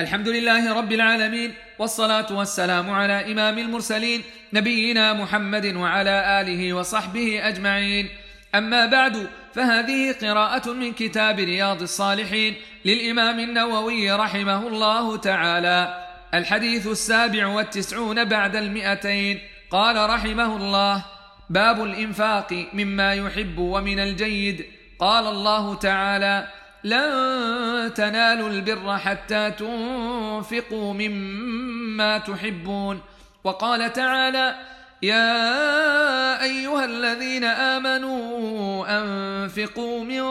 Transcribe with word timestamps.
الحمد 0.00 0.28
لله 0.28 0.74
رب 0.74 0.92
العالمين 0.92 1.54
والصلاة 1.78 2.26
والسلام 2.32 2.90
على 2.90 3.32
إمام 3.32 3.58
المرسلين 3.58 4.22
نبينا 4.52 5.12
محمد 5.12 5.66
وعلى 5.66 6.40
آله 6.40 6.72
وصحبه 6.72 7.48
أجمعين. 7.48 8.08
أما 8.54 8.86
بعد 8.86 9.28
فهذه 9.54 10.12
قراءة 10.12 10.72
من 10.72 10.92
كتاب 10.92 11.38
رياض 11.38 11.82
الصالحين 11.82 12.54
للإمام 12.84 13.40
النووي 13.40 14.12
رحمه 14.12 14.66
الله 14.68 15.16
تعالى. 15.16 16.04
الحديث 16.34 16.86
السابع 16.86 17.46
والتسعون 17.46 18.24
بعد 18.24 18.56
المئتين 18.56 19.40
قال 19.70 20.10
رحمه 20.10 20.56
الله 20.56 21.04
باب 21.50 21.84
الإنفاق 21.84 22.66
مما 22.72 23.14
يحب 23.14 23.58
ومن 23.58 23.98
الجيد. 23.98 24.66
قال 24.98 25.26
الله 25.26 25.74
تعالى 25.74 26.46
لن 26.84 27.94
تنالوا 27.94 28.48
البر 28.48 28.98
حتى 28.98 29.50
تنفقوا 29.50 30.94
مما 30.94 32.18
تحبون. 32.18 33.00
وقال 33.44 33.92
تعالى 33.92 34.54
يا 35.02 36.42
أيها 36.42 36.84
الذين 36.84 37.44
آمنوا 37.44 38.86
أنفقوا 38.88 40.04
من 40.04 40.22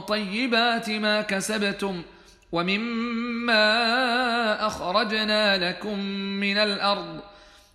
طيبات 0.00 0.90
ما 0.90 1.20
كسبتم 1.20 2.02
ومما 2.52 3.66
أخرجنا 4.66 5.70
لكم 5.70 5.98
من 6.40 6.58
الأرض. 6.58 7.20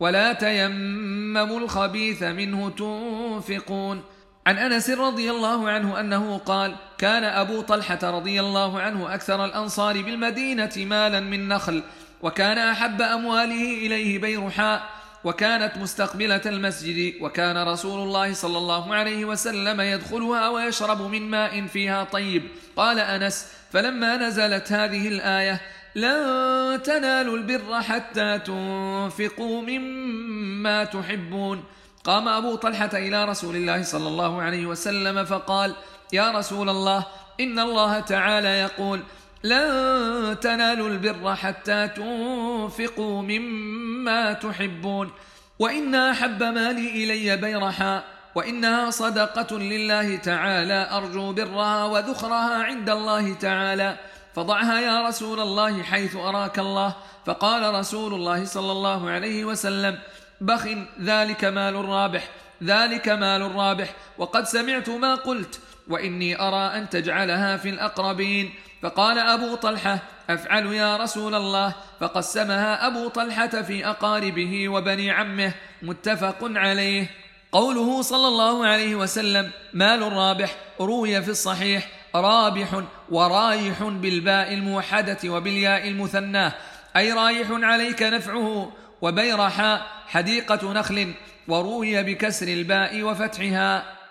ولا 0.00 0.32
تيمموا 0.32 1.60
الخبيث 1.60 2.22
منه 2.22 2.70
تنفقون. 2.70 4.02
عن 4.46 4.58
أنس 4.58 4.90
رضي 4.90 5.30
الله 5.30 5.70
عنه 5.70 6.00
أنه 6.00 6.38
قال 6.38 6.74
كان 6.98 7.24
أبو 7.24 7.60
طلحة 7.60 7.98
رضي 8.02 8.40
الله 8.40 8.80
عنه 8.80 9.14
أكثر 9.14 9.44
الأنصار 9.44 10.02
بالمدينة 10.02 10.72
مالا 10.76 11.20
من 11.20 11.48
نخل 11.48 11.82
وكان 12.22 12.58
أحب 12.58 13.02
أمواله 13.02 13.86
إليه 13.86 14.18
بيرحاء 14.18 14.82
وكانت 15.24 15.78
مستقبلة 15.78 16.40
المسجد 16.46 17.14
وكان 17.20 17.68
رسول 17.68 18.02
الله 18.02 18.32
صلى 18.32 18.58
الله 18.58 18.94
عليه 18.94 19.24
وسلم 19.24 19.80
يدخلها 19.80 20.48
ويشرب 20.48 21.02
من 21.02 21.22
ماء 21.22 21.66
فيها 21.66 22.04
طيب. 22.04 22.42
قال 22.76 22.98
أنس 22.98 23.46
فلما 23.72 24.16
نزلت 24.16 24.72
هذه 24.72 25.08
الآية 25.08 25.60
لن 25.94 26.82
تنالوا 26.82 27.36
البر 27.36 27.82
حتى 27.82 28.38
تنفقوا 28.38 29.62
مما 29.62 30.84
تحبون. 30.84 31.64
قام 32.04 32.28
أبو 32.28 32.56
طلحة 32.56 32.90
إلى 32.92 33.24
رسول 33.24 33.56
الله 33.56 33.82
صلى 33.82 34.08
الله 34.08 34.42
عليه 34.42 34.66
وسلم 34.66 35.24
فقال 35.24 35.74
يا 36.12 36.30
رسول 36.30 36.68
الله 36.68 37.06
إن 37.40 37.58
الله 37.58 38.00
تعالى 38.00 38.48
يقول 38.48 39.02
لن 39.44 40.36
تنالوا 40.40 40.88
البر 40.88 41.34
حتى 41.34 41.88
تنفقوا 41.88 43.22
مما 43.22 44.32
تحبون 44.32 45.10
وإن 45.58 45.94
أحب 45.94 46.42
مالي 46.42 47.04
إلي 47.04 47.36
بيرحاء 47.36 48.04
وإنها 48.34 48.90
صدقة 48.90 49.58
لله 49.58 50.16
تعالى 50.16 50.88
أرجو 50.92 51.32
برها 51.32 51.84
وذخرها 51.84 52.64
عند 52.64 52.90
الله 52.90 53.34
تعالى. 53.34 53.96
فضعها 54.34 54.80
يا 54.80 55.08
رسول 55.08 55.40
الله 55.40 55.82
حيث 55.82 56.16
أراك 56.16 56.58
الله 56.58 56.94
فقال 57.26 57.74
رسول 57.74 58.14
الله 58.14 58.44
صلى 58.44 58.72
الله 58.72 59.10
عليه 59.10 59.44
وسلم 59.44 59.98
بخ 60.42 60.66
ذلك 61.00 61.44
مال 61.44 61.74
رابح 61.74 62.28
ذلك 62.62 63.08
مال 63.08 63.54
رابح. 63.54 63.94
وقد 64.18 64.44
سمعت 64.44 64.88
ما 64.88 65.14
قلت 65.14 65.60
وإني 65.88 66.40
أرى 66.40 66.78
أن 66.78 66.88
تجعلها 66.88 67.56
في 67.56 67.68
الأقربين. 67.68 68.54
فقال 68.82 69.18
أبو 69.18 69.54
طلحة 69.54 69.98
أفعل 70.30 70.66
يا 70.66 70.96
رسول 70.96 71.34
الله. 71.34 71.74
فقسمها 72.00 72.86
أبو 72.86 73.08
طلحة 73.08 73.62
في 73.62 73.86
أقاربه 73.86 74.68
وبني 74.68 75.10
عمه 75.10 75.52
متفق 75.82 76.38
عليه. 76.42 77.10
قوله 77.52 78.02
صلى 78.02 78.28
الله 78.28 78.66
عليه 78.66 78.94
وسلم 78.94 79.50
مال 79.72 80.12
رابح 80.12 80.56
روي 80.80 81.22
في 81.22 81.30
الصحيح 81.30 81.88
رابح 82.14 82.82
ورايح 83.10 83.82
بالباء 83.82 84.54
الموحدة 84.54 85.18
وبالياء 85.26 85.88
المثناه 85.88 86.52
أي 86.96 87.12
رايح 87.12 87.48
عليك 87.50 88.02
نفعه 88.02 88.72
وبيرحاء 89.02 89.86
حديقة 90.06 90.72
نخل 90.72 91.12
وروي 91.48 92.02
بكسر 92.02 92.48
الباء 92.48 93.02
وفتحها 93.02 94.01